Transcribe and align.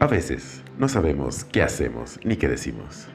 A 0.00 0.06
veces 0.06 0.62
no 0.78 0.88
sabemos 0.88 1.44
qué 1.44 1.60
hacemos 1.60 2.20
ni 2.22 2.36
qué 2.36 2.46
decimos. 2.46 3.08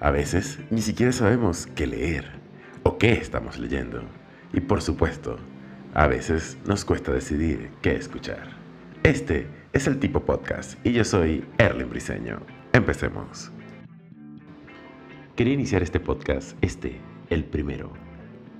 A 0.00 0.10
veces 0.10 0.58
ni 0.70 0.82
siquiera 0.82 1.12
sabemos 1.12 1.68
qué 1.68 1.86
leer 1.86 2.24
o 2.82 2.98
qué 2.98 3.12
estamos 3.12 3.60
leyendo. 3.60 4.02
Y 4.52 4.58
por 4.58 4.82
supuesto, 4.82 5.38
a 5.94 6.08
veces 6.08 6.58
nos 6.66 6.84
cuesta 6.84 7.12
decidir 7.12 7.70
qué 7.80 7.94
escuchar. 7.94 8.48
Este 9.04 9.46
es 9.72 9.86
el 9.86 10.00
tipo 10.00 10.24
podcast 10.24 10.84
y 10.84 10.92
yo 10.92 11.04
soy 11.04 11.44
Erlen 11.58 11.90
Briseño. 11.90 12.40
Empecemos. 12.72 13.52
Quería 15.36 15.54
iniciar 15.54 15.84
este 15.84 16.00
podcast, 16.00 16.58
este, 16.60 17.00
el 17.30 17.44
primero, 17.44 17.92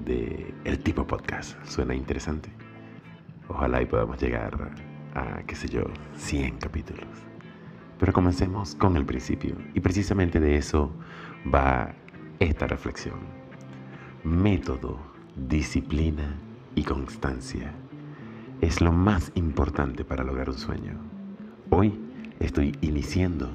de 0.05 0.55
El 0.65 0.79
tipo 0.79 1.05
podcast. 1.05 1.57
Suena 1.67 1.97
interesante. 1.97 2.49
Ojalá 3.49 3.83
y 3.83 3.87
podamos 3.87 4.21
llegar 4.21 4.71
a, 5.17 5.43
qué 5.49 5.57
sé 5.57 5.69
yo, 5.69 5.83
100 6.17 6.59
capítulos. 6.59 7.27
Pero 7.99 8.13
comencemos 8.13 8.75
con 8.75 8.97
el 8.97 9.05
principio. 9.05 9.57
Y 9.75 9.81
precisamente 9.81 10.41
de 10.41 10.57
eso 10.57 10.93
va 11.53 11.95
esta 12.39 12.67
reflexión. 12.67 13.19
Método, 14.25 14.99
disciplina 15.49 16.35
y 16.75 16.83
constancia 16.83 17.73
es 18.61 18.81
lo 18.81 18.93
más 18.93 19.33
importante 19.35 20.05
para 20.05 20.25
lograr 20.25 20.49
un 20.49 20.59
sueño. 20.59 20.93
Hoy 21.71 21.99
estoy 22.41 22.77
iniciando 22.81 23.51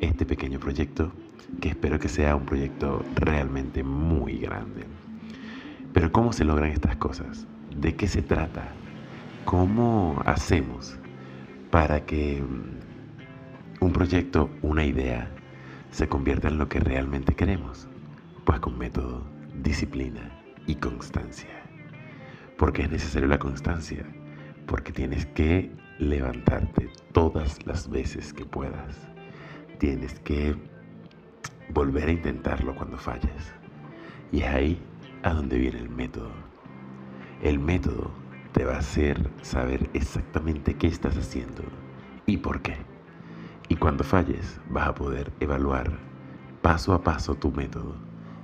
este 0.00 0.26
pequeño 0.26 0.58
proyecto 0.58 1.12
que 1.60 1.70
espero 1.70 1.98
que 1.98 2.08
sea 2.08 2.36
un 2.36 2.44
proyecto 2.44 3.04
realmente 3.14 3.82
muy 3.82 4.38
grande. 4.38 4.84
Pero 5.92 6.10
¿cómo 6.10 6.32
se 6.32 6.44
logran 6.44 6.70
estas 6.70 6.96
cosas? 6.96 7.46
¿De 7.76 7.94
qué 7.94 8.08
se 8.08 8.22
trata? 8.22 8.72
¿Cómo 9.44 10.20
hacemos 10.24 10.96
para 11.70 12.04
que 12.04 12.42
un 13.84 13.92
proyecto, 13.92 14.48
una 14.62 14.82
idea, 14.82 15.28
se 15.90 16.08
convierta 16.08 16.48
en 16.48 16.56
lo 16.56 16.70
que 16.70 16.80
realmente 16.80 17.34
queremos? 17.34 17.86
Pues 18.46 18.58
con 18.60 18.78
método, 18.78 19.26
disciplina 19.62 20.30
y 20.66 20.76
constancia. 20.76 21.50
¿Por 22.56 22.72
qué 22.72 22.84
es 22.84 22.90
necesaria 22.90 23.28
la 23.28 23.38
constancia? 23.38 24.06
Porque 24.66 24.90
tienes 24.90 25.26
que 25.26 25.70
levantarte 25.98 26.88
todas 27.12 27.58
las 27.66 27.90
veces 27.90 28.32
que 28.32 28.46
puedas. 28.46 28.96
Tienes 29.78 30.18
que 30.20 30.56
volver 31.68 32.08
a 32.08 32.12
intentarlo 32.12 32.74
cuando 32.74 32.96
falles. 32.96 33.52
Y 34.32 34.40
es 34.40 34.48
ahí 34.48 34.82
a 35.24 35.34
donde 35.34 35.58
viene 35.58 35.80
el 35.80 35.90
método. 35.90 36.32
El 37.42 37.58
método 37.58 38.10
te 38.52 38.64
va 38.64 38.76
a 38.76 38.78
hacer 38.78 39.30
saber 39.42 39.90
exactamente 39.92 40.72
qué 40.72 40.86
estás 40.86 41.18
haciendo 41.18 41.62
y 42.24 42.38
por 42.38 42.62
qué. 42.62 42.93
Y 43.68 43.76
cuando 43.76 44.04
falles, 44.04 44.60
vas 44.68 44.88
a 44.88 44.94
poder 44.94 45.32
evaluar 45.40 45.90
paso 46.60 46.92
a 46.92 47.02
paso 47.02 47.34
tu 47.34 47.50
método 47.50 47.94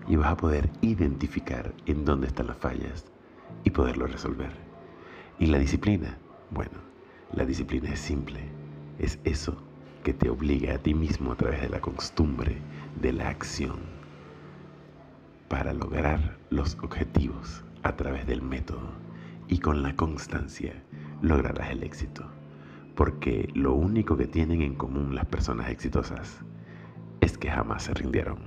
y 0.06 0.16
vas 0.16 0.32
a 0.32 0.36
poder 0.36 0.70
identificar 0.80 1.74
en 1.86 2.04
dónde 2.04 2.26
están 2.26 2.46
las 2.46 2.56
fallas 2.56 3.04
y 3.64 3.70
poderlo 3.70 4.06
resolver. 4.06 4.52
Y 5.38 5.46
la 5.46 5.58
disciplina, 5.58 6.18
bueno, 6.50 6.78
la 7.32 7.44
disciplina 7.44 7.90
es 7.90 8.00
simple, 8.00 8.40
es 8.98 9.18
eso 9.24 9.56
que 10.04 10.14
te 10.14 10.30
obliga 10.30 10.74
a 10.74 10.78
ti 10.78 10.94
mismo 10.94 11.32
a 11.32 11.36
través 11.36 11.60
de 11.60 11.68
la 11.68 11.80
costumbre, 11.80 12.58
de 13.00 13.12
la 13.12 13.28
acción, 13.28 13.78
para 15.48 15.74
lograr 15.74 16.38
los 16.48 16.78
objetivos 16.82 17.62
a 17.82 17.96
través 17.96 18.26
del 18.26 18.42
método. 18.42 18.90
Y 19.48 19.58
con 19.58 19.82
la 19.82 19.96
constancia 19.96 20.82
lograrás 21.22 21.70
el 21.70 21.82
éxito 21.82 22.39
porque 22.94 23.48
lo 23.54 23.74
único 23.74 24.16
que 24.16 24.26
tienen 24.26 24.62
en 24.62 24.74
común 24.74 25.14
las 25.14 25.26
personas 25.26 25.70
exitosas 25.70 26.40
es 27.20 27.38
que 27.38 27.50
jamás 27.50 27.84
se 27.84 27.94
rindieron. 27.94 28.38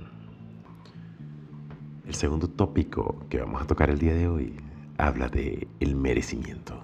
El 2.06 2.14
segundo 2.14 2.48
tópico 2.48 3.24
que 3.28 3.40
vamos 3.40 3.62
a 3.62 3.66
tocar 3.66 3.90
el 3.90 3.98
día 3.98 4.14
de 4.14 4.28
hoy 4.28 4.56
habla 4.98 5.28
de 5.28 5.68
el 5.80 5.96
merecimiento. 5.96 6.80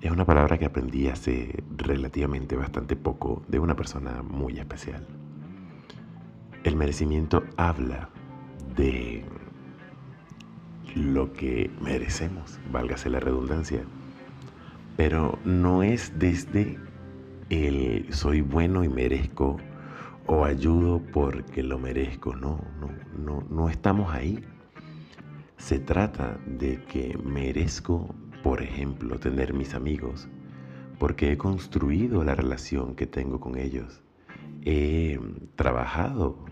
Es 0.00 0.10
una 0.10 0.24
palabra 0.24 0.58
que 0.58 0.64
aprendí 0.64 1.08
hace 1.08 1.62
relativamente 1.76 2.56
bastante 2.56 2.96
poco 2.96 3.42
de 3.48 3.58
una 3.58 3.76
persona 3.76 4.22
muy 4.22 4.58
especial. 4.58 5.06
El 6.64 6.76
merecimiento 6.76 7.42
habla 7.56 8.08
de 8.76 9.24
lo 10.94 11.32
que 11.32 11.70
merecemos, 11.80 12.58
válgase 12.72 13.10
la 13.10 13.20
redundancia 13.20 13.84
pero 15.00 15.38
no 15.46 15.82
es 15.82 16.12
desde 16.18 16.78
el 17.48 18.12
soy 18.12 18.42
bueno 18.42 18.84
y 18.84 18.90
merezco 18.90 19.56
o 20.26 20.44
ayudo 20.44 21.00
porque 21.10 21.62
lo 21.62 21.78
merezco, 21.78 22.36
no, 22.36 22.62
no, 22.78 22.90
no, 23.16 23.42
no 23.48 23.70
estamos 23.70 24.12
ahí. 24.12 24.44
Se 25.56 25.78
trata 25.78 26.38
de 26.44 26.82
que 26.82 27.16
merezco, 27.16 28.14
por 28.42 28.60
ejemplo, 28.60 29.18
tener 29.18 29.54
mis 29.54 29.72
amigos, 29.72 30.28
porque 30.98 31.32
he 31.32 31.38
construido 31.38 32.22
la 32.22 32.34
relación 32.34 32.94
que 32.94 33.06
tengo 33.06 33.40
con 33.40 33.56
ellos. 33.56 34.02
He 34.66 35.18
trabajado, 35.56 36.44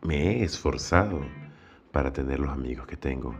me 0.00 0.16
he 0.16 0.44
esforzado 0.44 1.20
para 1.92 2.10
tener 2.10 2.40
los 2.40 2.48
amigos 2.48 2.86
que 2.86 2.96
tengo. 2.96 3.34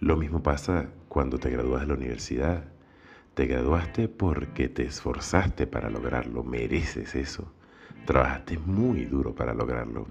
Lo 0.00 0.18
mismo 0.18 0.42
pasa 0.42 0.90
cuando 1.08 1.38
te 1.38 1.48
gradúas 1.48 1.80
de 1.80 1.86
la 1.86 1.94
universidad. 1.94 2.71
Te 3.34 3.46
graduaste 3.46 4.08
porque 4.08 4.68
te 4.68 4.84
esforzaste 4.84 5.66
para 5.66 5.88
lograrlo, 5.88 6.44
mereces 6.44 7.14
eso. 7.14 7.50
Trabajaste 8.04 8.58
muy 8.58 9.06
duro 9.06 9.34
para 9.34 9.54
lograrlo. 9.54 10.06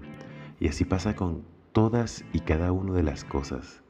Y 0.58 0.66
así 0.66 0.84
pasa 0.84 1.14
con 1.14 1.44
todas 1.70 2.24
y 2.32 2.40
cada 2.40 2.72
una 2.72 2.94
de 2.94 3.04
las 3.04 3.24
cosas 3.24 3.84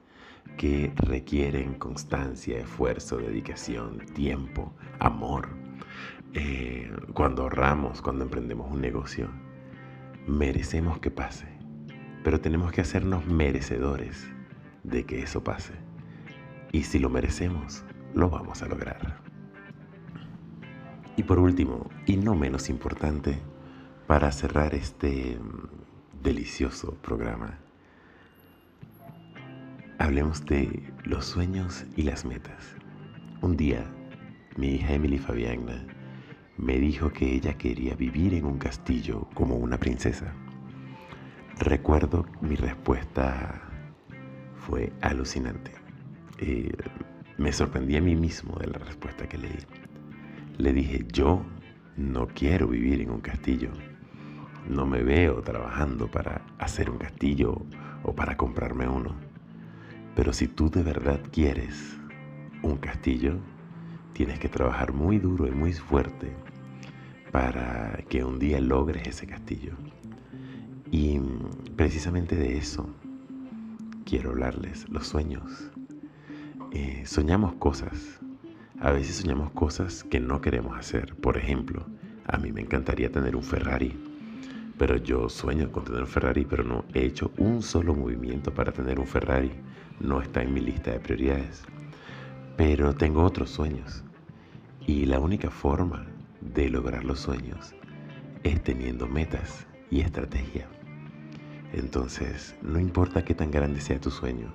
que 0.58 0.92
requieren 0.96 1.74
constancia, 1.74 2.58
esfuerzo, 2.58 3.16
dedicación, 3.16 4.00
tiempo, 4.14 4.74
amor. 4.98 5.48
Eh, 6.34 6.90
cuando 7.14 7.44
ahorramos, 7.44 8.02
cuando 8.02 8.24
emprendemos 8.24 8.70
un 8.70 8.82
negocio, 8.82 9.30
merecemos 10.26 10.98
que 10.98 11.10
pase. 11.10 11.46
Pero 12.22 12.38
tenemos 12.42 12.70
que 12.70 12.82
hacernos 12.82 13.24
merecedores 13.24 14.26
de 14.82 15.04
que 15.06 15.22
eso 15.22 15.42
pase. 15.42 15.72
Y 16.70 16.82
si 16.82 16.98
lo 16.98 17.08
merecemos, 17.08 17.82
lo 18.14 18.28
vamos 18.28 18.62
a 18.62 18.66
lograr. 18.66 19.21
Y 21.16 21.24
por 21.24 21.38
último, 21.38 21.90
y 22.06 22.16
no 22.16 22.34
menos 22.34 22.70
importante, 22.70 23.38
para 24.06 24.32
cerrar 24.32 24.74
este 24.74 25.38
mm, 25.38 26.22
delicioso 26.22 26.94
programa, 27.02 27.58
hablemos 29.98 30.44
de 30.46 30.82
los 31.04 31.26
sueños 31.26 31.84
y 31.96 32.02
las 32.02 32.24
metas. 32.24 32.76
Un 33.42 33.56
día, 33.56 33.84
mi 34.56 34.74
hija 34.74 34.94
Emily 34.94 35.18
Fabiana 35.18 35.86
me 36.56 36.78
dijo 36.78 37.12
que 37.12 37.34
ella 37.34 37.54
quería 37.58 37.94
vivir 37.94 38.34
en 38.34 38.46
un 38.46 38.58
castillo 38.58 39.28
como 39.34 39.56
una 39.56 39.78
princesa. 39.78 40.32
Recuerdo 41.58 42.26
mi 42.40 42.56
respuesta 42.56 43.62
fue 44.56 44.92
alucinante. 45.00 45.72
Eh, 46.38 46.72
me 47.38 47.52
sorprendí 47.52 47.96
a 47.96 48.00
mí 48.00 48.16
mismo 48.16 48.56
de 48.58 48.68
la 48.68 48.78
respuesta 48.78 49.28
que 49.28 49.38
le 49.38 49.48
di. 49.48 49.91
Le 50.58 50.72
dije, 50.72 51.06
yo 51.12 51.44
no 51.96 52.28
quiero 52.28 52.68
vivir 52.68 53.00
en 53.00 53.10
un 53.10 53.20
castillo. 53.20 53.70
No 54.68 54.86
me 54.86 55.02
veo 55.02 55.42
trabajando 55.42 56.10
para 56.10 56.42
hacer 56.58 56.90
un 56.90 56.98
castillo 56.98 57.62
o 58.02 58.14
para 58.14 58.36
comprarme 58.36 58.88
uno. 58.88 59.14
Pero 60.14 60.32
si 60.32 60.46
tú 60.48 60.70
de 60.70 60.82
verdad 60.82 61.20
quieres 61.32 61.98
un 62.62 62.76
castillo, 62.76 63.38
tienes 64.12 64.38
que 64.38 64.48
trabajar 64.48 64.92
muy 64.92 65.18
duro 65.18 65.46
y 65.46 65.52
muy 65.52 65.72
fuerte 65.72 66.32
para 67.30 67.98
que 68.08 68.24
un 68.24 68.38
día 68.38 68.60
logres 68.60 69.08
ese 69.08 69.26
castillo. 69.26 69.72
Y 70.90 71.18
precisamente 71.76 72.36
de 72.36 72.58
eso 72.58 72.86
quiero 74.04 74.30
hablarles, 74.30 74.88
los 74.90 75.06
sueños. 75.06 75.70
Eh, 76.72 77.02
soñamos 77.06 77.54
cosas, 77.54 78.20
a 78.82 78.90
veces 78.90 79.14
soñamos 79.14 79.52
cosas 79.52 80.02
que 80.02 80.18
no 80.18 80.40
queremos 80.40 80.76
hacer. 80.76 81.14
Por 81.14 81.36
ejemplo, 81.36 81.86
a 82.26 82.36
mí 82.36 82.50
me 82.50 82.62
encantaría 82.62 83.12
tener 83.12 83.36
un 83.36 83.44
Ferrari, 83.44 83.96
pero 84.76 84.96
yo 84.96 85.28
sueño 85.28 85.70
con 85.70 85.84
tener 85.84 86.00
un 86.00 86.08
Ferrari, 86.08 86.44
pero 86.44 86.64
no 86.64 86.84
he 86.92 87.04
hecho 87.04 87.30
un 87.38 87.62
solo 87.62 87.94
movimiento 87.94 88.52
para 88.52 88.72
tener 88.72 88.98
un 88.98 89.06
Ferrari. 89.06 89.52
No 90.00 90.20
está 90.20 90.42
en 90.42 90.52
mi 90.52 90.60
lista 90.60 90.90
de 90.90 90.98
prioridades. 90.98 91.62
Pero 92.56 92.92
tengo 92.92 93.22
otros 93.22 93.50
sueños. 93.50 94.02
Y 94.84 95.06
la 95.06 95.20
única 95.20 95.48
forma 95.48 96.04
de 96.40 96.68
lograr 96.68 97.04
los 97.04 97.20
sueños 97.20 97.76
es 98.42 98.64
teniendo 98.64 99.06
metas 99.06 99.64
y 99.92 100.00
estrategia. 100.00 100.66
Entonces, 101.72 102.56
no 102.62 102.80
importa 102.80 103.24
qué 103.24 103.36
tan 103.36 103.52
grande 103.52 103.80
sea 103.80 104.00
tu 104.00 104.10
sueño, 104.10 104.52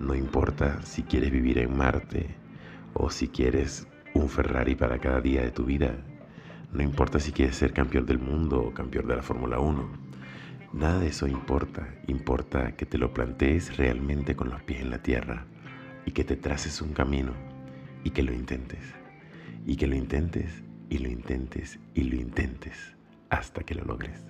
no 0.00 0.16
importa 0.16 0.82
si 0.82 1.04
quieres 1.04 1.30
vivir 1.30 1.58
en 1.58 1.76
Marte, 1.76 2.34
o 2.98 3.10
si 3.10 3.28
quieres 3.28 3.86
un 4.14 4.28
Ferrari 4.28 4.74
para 4.74 4.98
cada 4.98 5.20
día 5.20 5.42
de 5.42 5.50
tu 5.50 5.64
vida, 5.64 5.94
No 6.72 6.82
importa 6.82 7.20
si 7.20 7.32
quieres 7.32 7.56
ser 7.56 7.72
campeón 7.72 8.06
del 8.06 8.18
mundo 8.18 8.60
o 8.60 8.74
campeón 8.74 9.06
de 9.06 9.16
la 9.16 9.22
Fórmula 9.22 9.60
1. 9.60 9.88
Nada 10.72 10.98
de 10.98 11.06
eso 11.06 11.26
importa. 11.26 11.88
Importa 12.06 12.72
que 12.76 12.84
te 12.84 12.98
lo 12.98 13.14
plantees 13.14 13.76
realmente 13.76 14.34
con 14.34 14.50
los 14.50 14.60
pies 14.62 14.80
en 14.80 14.90
la 14.90 15.02
tierra 15.02 15.46
y 16.04 16.10
que 16.10 16.24
te 16.24 16.36
traces 16.36 16.82
un 16.82 16.92
camino 16.92 17.32
y 18.04 18.10
que 18.10 18.22
lo 18.22 18.34
intentes. 18.34 18.82
Y 19.64 19.76
que 19.76 19.86
lo 19.86 19.94
intentes 19.94 20.62
y 20.90 20.98
lo 20.98 21.08
intentes 21.08 21.78
y 21.94 22.02
lo 22.02 22.16
intentes 22.16 22.96
hasta 23.30 23.62
que 23.62 23.74
lo 23.74 23.84
logres. 23.84 24.24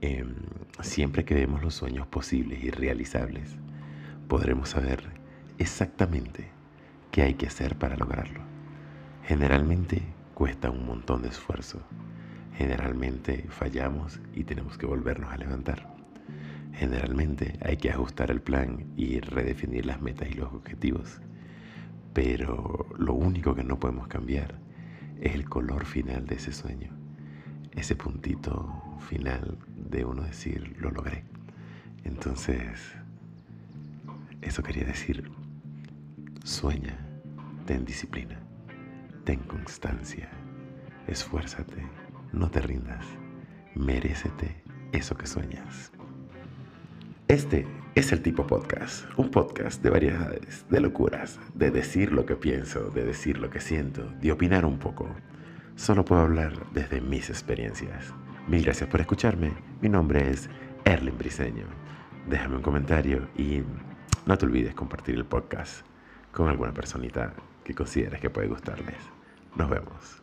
Em, 0.00 0.34
siempre 0.80 1.24
que 1.24 1.34
vemos 1.34 1.62
los 1.62 1.74
sueños 1.74 2.06
posibles 2.06 2.64
y 2.64 2.70
realizables, 2.70 3.56
podremos 4.26 4.70
saber 4.70 5.04
exactamente 5.58 6.57
qué 7.18 7.24
hay 7.24 7.34
que 7.34 7.48
hacer 7.48 7.76
para 7.76 7.96
lograrlo. 7.96 8.42
Generalmente 9.24 10.02
cuesta 10.34 10.70
un 10.70 10.86
montón 10.86 11.22
de 11.22 11.30
esfuerzo. 11.30 11.80
Generalmente 12.56 13.44
fallamos 13.48 14.20
y 14.36 14.44
tenemos 14.44 14.78
que 14.78 14.86
volvernos 14.86 15.32
a 15.32 15.36
levantar. 15.36 15.96
Generalmente 16.74 17.58
hay 17.60 17.76
que 17.76 17.90
ajustar 17.90 18.30
el 18.30 18.40
plan 18.40 18.86
y 18.96 19.18
redefinir 19.18 19.84
las 19.84 20.00
metas 20.00 20.30
y 20.30 20.34
los 20.34 20.52
objetivos. 20.52 21.20
Pero 22.12 22.86
lo 22.96 23.14
único 23.14 23.52
que 23.52 23.64
no 23.64 23.80
podemos 23.80 24.06
cambiar 24.06 24.54
es 25.20 25.34
el 25.34 25.48
color 25.48 25.86
final 25.86 26.24
de 26.24 26.36
ese 26.36 26.52
sueño. 26.52 26.92
Ese 27.72 27.96
puntito 27.96 28.80
final 29.00 29.58
de 29.90 30.04
uno 30.04 30.22
decir, 30.22 30.76
lo 30.78 30.92
logré. 30.92 31.24
Entonces, 32.04 32.78
eso 34.40 34.62
quería 34.62 34.84
decir, 34.84 35.28
sueña, 36.44 37.07
ten 37.68 37.84
disciplina, 37.84 38.40
ten 39.24 39.40
constancia, 39.40 40.30
esfuérzate, 41.06 41.82
no 42.32 42.50
te 42.50 42.62
rindas, 42.62 43.04
merécete 43.74 44.62
eso 44.92 45.14
que 45.18 45.26
sueñas. 45.26 45.92
Este 47.28 47.66
es 47.94 48.10
el 48.10 48.22
tipo 48.22 48.46
podcast, 48.46 49.04
un 49.18 49.30
podcast 49.30 49.82
de 49.82 49.90
variedades, 49.90 50.64
de 50.70 50.80
locuras, 50.80 51.38
de 51.52 51.70
decir 51.70 52.10
lo 52.10 52.24
que 52.24 52.36
pienso, 52.36 52.88
de 52.88 53.04
decir 53.04 53.36
lo 53.36 53.50
que 53.50 53.60
siento, 53.60 54.02
de 54.18 54.32
opinar 54.32 54.64
un 54.64 54.78
poco. 54.78 55.06
Solo 55.76 56.06
puedo 56.06 56.22
hablar 56.22 56.54
desde 56.72 57.02
mis 57.02 57.28
experiencias. 57.28 58.14
Mil 58.46 58.64
gracias 58.64 58.88
por 58.88 59.02
escucharme. 59.02 59.52
Mi 59.82 59.90
nombre 59.90 60.30
es 60.30 60.48
Erlen 60.86 61.18
Briseño. 61.18 61.66
Déjame 62.30 62.56
un 62.56 62.62
comentario 62.62 63.28
y 63.36 63.60
no 64.24 64.38
te 64.38 64.46
olvides 64.46 64.74
compartir 64.74 65.16
el 65.16 65.26
podcast 65.26 65.84
con 66.32 66.48
alguna 66.48 66.72
personita 66.72 67.34
que 67.68 67.74
consideres 67.74 68.18
que 68.18 68.30
puede 68.30 68.48
gustarles. 68.48 68.96
Nos 69.54 69.68
vemos. 69.68 70.22